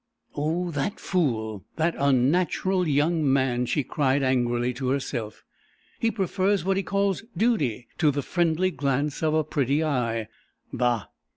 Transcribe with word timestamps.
"Oh, 0.33 0.71
that 0.71 0.99
fool, 0.99 1.63
that 1.75 1.93
unnatural 1.95 2.87
young 2.87 3.31
man!" 3.31 3.67
she 3.67 3.83
cried, 3.83 4.23
angrily, 4.23 4.73
to 4.73 4.87
herself. 4.89 5.43
"He 5.99 6.09
prefers 6.09 6.65
what 6.65 6.75
he 6.75 6.81
calls 6.81 7.23
'duty' 7.37 7.87
to 7.99 8.09
the 8.09 8.23
friendly 8.23 8.71
glance 8.71 9.21
of 9.21 9.35
a 9.35 9.43
pretty 9.43 9.83
eye. 9.83 10.27
Bah! 10.73 11.05